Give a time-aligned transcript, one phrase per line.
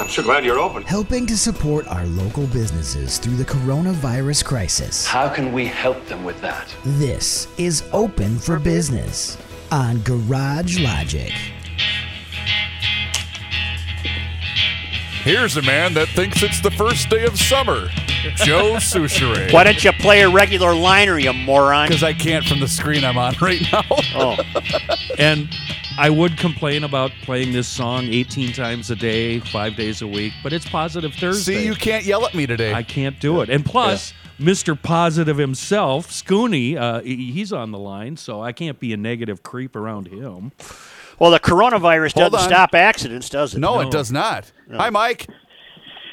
[0.00, 0.82] I'm so glad you're open.
[0.84, 5.06] helping to support our local businesses through the coronavirus crisis.
[5.06, 6.74] How can we help them with that?
[6.84, 9.36] This is Open for Business
[9.70, 11.34] on Garage Logic.
[15.22, 17.90] Here's a man that thinks it's the first day of summer.
[18.36, 19.52] Joe Soucheray.
[19.52, 21.88] Why don't you play a regular liner, you moron?
[21.88, 23.82] Because I can't from the screen I'm on right now.
[24.14, 24.36] Oh,
[25.18, 25.48] And
[25.98, 30.32] I would complain about playing this song 18 times a day, five days a week,
[30.42, 31.56] but it's Positive Thursday.
[31.58, 32.72] See, you can't yell at me today.
[32.74, 33.50] I can't do it.
[33.50, 34.80] And plus, Mr.
[34.80, 39.76] Positive himself, Scooney, uh, he's on the line, so I can't be a negative creep
[39.76, 40.52] around him.
[41.18, 42.48] well, the coronavirus Hold doesn't on.
[42.48, 43.58] stop accidents, does it?
[43.58, 43.80] no, No.
[43.80, 44.50] it does not.
[44.74, 45.26] Hi, Mike.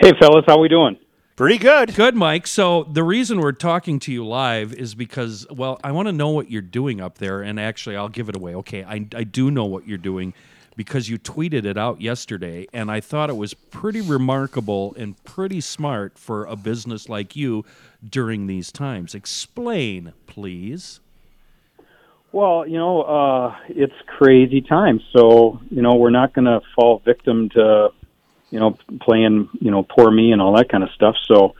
[0.00, 0.96] Hey, fellas, how we doing?
[1.38, 1.94] Pretty good.
[1.94, 2.48] Good, Mike.
[2.48, 6.30] So the reason we're talking to you live is because, well, I want to know
[6.30, 8.56] what you're doing up there, and actually, I'll give it away.
[8.56, 10.34] Okay, I, I do know what you're doing
[10.74, 15.60] because you tweeted it out yesterday, and I thought it was pretty remarkable and pretty
[15.60, 17.64] smart for a business like you
[18.04, 19.14] during these times.
[19.14, 20.98] Explain, please.
[22.32, 27.00] Well, you know, uh, it's crazy times, so you know we're not going to fall
[27.04, 27.90] victim to,
[28.50, 31.16] you know, playing you know poor me and all that kind of stuff.
[31.26, 31.54] So,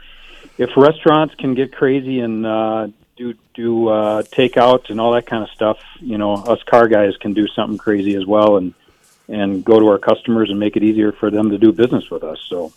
[0.56, 5.42] if restaurants can get crazy and uh, do do uh, takeout and all that kind
[5.42, 8.74] of stuff, you know, us car guys can do something crazy as well and
[9.28, 12.24] and go to our customers and make it easier for them to do business with
[12.24, 12.40] us.
[12.48, 12.72] So,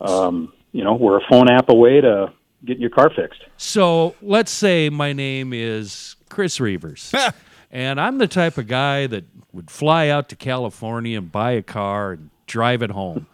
[0.00, 2.32] um, you know, we're a phone app away to
[2.64, 3.44] get your car fixed.
[3.56, 7.12] So let's say my name is Chris Reavers,
[7.70, 11.62] and I'm the type of guy that would fly out to California and buy a
[11.62, 13.26] car and drive it home.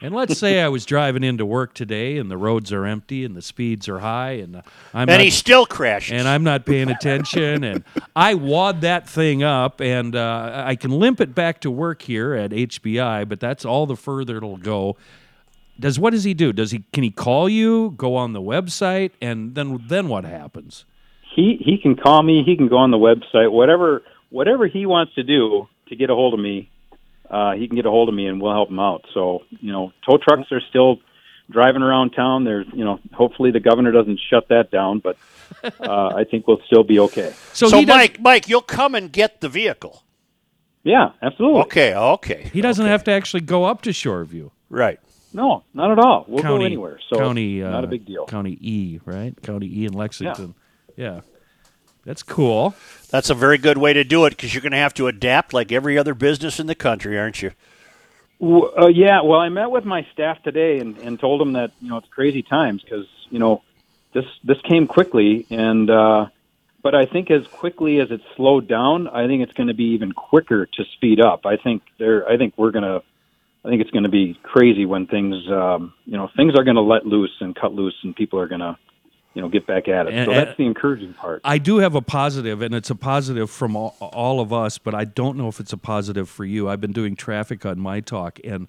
[0.00, 3.34] And let's say I was driving into work today and the roads are empty and
[3.34, 4.56] the speeds are high and
[4.92, 6.12] I'm And not, he still crashes.
[6.12, 10.90] and I'm not paying attention and I wad that thing up and uh, I can
[10.90, 14.96] limp it back to work here at HBI, but that's all the further it'll go.
[15.80, 16.52] Does what does he do?
[16.52, 20.84] Does he can he call you, go on the website, and then then what happens?
[21.34, 22.42] he he can call me.
[22.44, 23.50] He can go on the website.
[23.50, 26.70] Whatever whatever he wants to do to get a hold of me,
[27.30, 29.04] uh, he can get a hold of me, and we'll help him out.
[29.14, 30.98] So you know, tow trucks are still
[31.50, 32.44] driving around town.
[32.44, 35.16] There's you know, hopefully the governor doesn't shut that down, but
[35.80, 37.32] uh, I think we'll still be okay.
[37.52, 40.02] So, so, he does, Mike, Mike, you'll come and get the vehicle.
[40.82, 41.62] Yeah, absolutely.
[41.62, 42.50] Okay, okay.
[42.52, 44.50] he doesn't have to actually go up to Shoreview.
[44.68, 45.00] Right.
[45.32, 46.26] No, not at all.
[46.28, 47.00] We'll county, go anywhere.
[47.08, 48.26] So county, uh, not a big deal.
[48.26, 49.34] County E, right?
[49.42, 50.54] County E in Lexington.
[50.96, 51.22] Yeah,
[52.04, 52.74] that's cool.
[53.10, 55.52] That's a very good way to do it because you're going to have to adapt
[55.52, 57.52] like every other business in the country, aren't you?
[58.40, 61.72] W- Uh, yeah, well, I met with my staff today and, and told them that
[61.80, 63.62] you know it's crazy times because you know
[64.12, 66.26] this this came quickly and uh,
[66.82, 69.94] but I think as quickly as it slowed down, I think it's going to be
[69.94, 71.46] even quicker to speed up.
[71.46, 73.00] I think there, I think we're gonna,
[73.64, 76.76] I think it's going to be crazy when things um, you know things are going
[76.76, 78.76] to let loose and cut loose and people are going to
[79.34, 80.14] you know get back at it.
[80.14, 81.40] And- so that's the encouraging part.
[81.44, 84.94] I do have a positive, and it's a positive from all, all of us, but
[84.94, 86.68] I don't know if it's a positive for you.
[86.68, 88.68] I've been doing traffic on my talk, and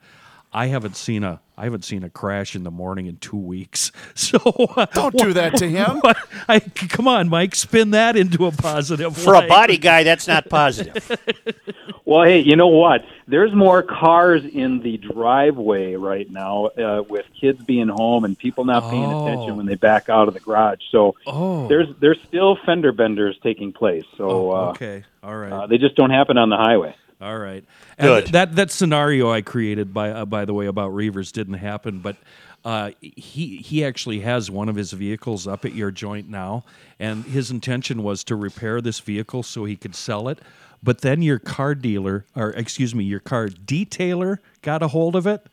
[0.55, 3.91] I haven't seen a I haven't seen a crash in the morning in two weeks.
[4.15, 4.37] So
[4.77, 5.99] uh, Don't do that to him.
[6.01, 6.17] what-
[6.47, 9.15] I, come on, Mike, spin that into a positive.
[9.17, 11.11] For a body guy, that's not positive.
[12.07, 13.03] Well, hey, you know what?
[13.27, 18.63] There's more cars in the driveway right now uh, with kids being home and people
[18.63, 19.25] not paying Oh.
[19.25, 20.81] attention when they back out of the garage.
[20.91, 24.05] So Oh, there's there's still fender benders taking place.
[24.17, 25.51] So oh, uh, okay, all right.
[25.51, 26.95] uh, they just don't happen on the highway.
[27.25, 27.63] All right.
[27.97, 28.27] And Good.
[28.33, 32.17] that that scenario I created by uh, by the way about Reavers didn't happen, but
[32.63, 36.63] uh, he he actually has one of his vehicles up at your joint now,
[36.99, 40.39] and his intention was to repair this vehicle so he could sell it.
[40.83, 45.25] But then your car dealer, or excuse me, your car detailer got a hold of
[45.25, 45.47] it.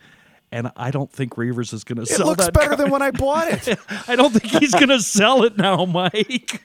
[0.54, 2.14] And I don't think Reavers is going to sell.
[2.14, 2.52] It sell looks that.
[2.52, 2.76] better car.
[2.76, 3.78] than when I bought it.
[4.08, 6.60] I don't think he's going to sell it now, Mike.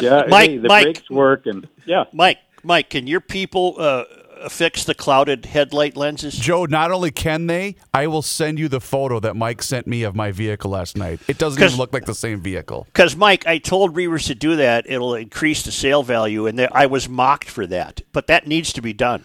[0.00, 0.84] Yeah, Mike- hey, the Mike.
[0.84, 2.04] brakes work and yeah.
[2.12, 4.04] Mike, Mike, can your people uh,
[4.48, 6.34] fix the clouded headlight lenses?
[6.34, 10.02] Joe, not only can they, I will send you the photo that Mike sent me
[10.02, 11.20] of my vehicle last night.
[11.28, 12.86] It doesn't even look like the same vehicle.
[12.86, 14.84] Because Mike, I told Reavers to do that.
[14.88, 18.02] It'll increase the sale value, and I was mocked for that.
[18.12, 19.24] But that needs to be done.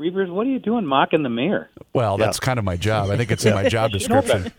[0.00, 1.68] Reavers, what are you doing mocking the mayor?
[1.92, 3.10] Well, that's kind of my job.
[3.10, 4.50] I think it's in my job description.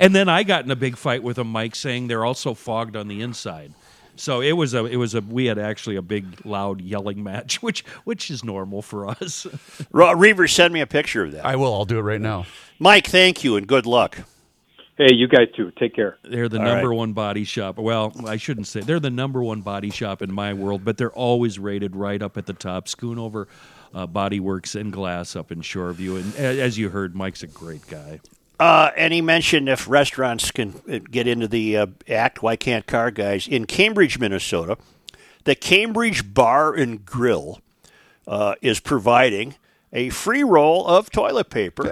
[0.00, 2.96] And then I got in a big fight with him, Mike, saying they're also fogged
[2.96, 3.74] on the inside.
[4.16, 7.62] So it was a it was a we had actually a big loud yelling match,
[7.62, 9.46] which which is normal for us.
[9.92, 11.44] Ra- Reavers, send me a picture of that.
[11.46, 11.72] I will.
[11.72, 12.46] I'll do it right now.
[12.78, 14.18] Mike, thank you and good luck.
[14.98, 15.72] Hey, you guys too.
[15.78, 16.18] Take care.
[16.22, 16.96] They're the All number right.
[16.96, 17.78] one body shop.
[17.78, 21.12] Well, I shouldn't say they're the number one body shop in my world, but they're
[21.12, 22.86] always rated right up at the top.
[22.88, 23.46] Schoonover
[23.94, 26.20] uh, Body Works and Glass up in Shoreview.
[26.20, 28.20] And as you heard, Mike's a great guy.
[28.62, 32.86] Uh, and he mentioned if restaurants can uh, get into the uh, act, why can't
[32.86, 33.48] car guys?
[33.48, 34.78] In Cambridge, Minnesota,
[35.42, 37.60] the Cambridge Bar and Grill
[38.28, 39.56] uh, is providing
[39.92, 41.84] a free roll of toilet paper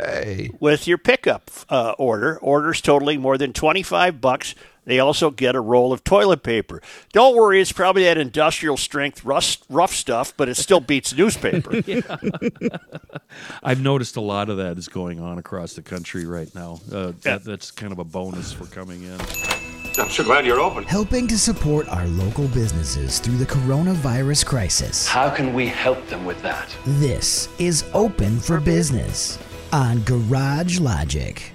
[0.58, 2.38] with your pickup uh, order.
[2.38, 4.54] Orders totaling more than 25 bucks.
[4.86, 6.80] They also get a roll of toilet paper.
[7.12, 11.82] Don't worry, it's probably that industrial strength rust, rough stuff, but it still beats newspaper.
[13.62, 16.80] I've noticed a lot of that is going on across the country right now.
[16.90, 19.59] Uh, that, that's kind of a bonus for coming in.
[19.98, 20.84] I'm so glad you're open.
[20.84, 25.06] Helping to support our local businesses through the coronavirus crisis.
[25.06, 26.74] How can we help them with that?
[26.84, 29.38] This is Open for Business
[29.72, 31.52] on Garage Logic.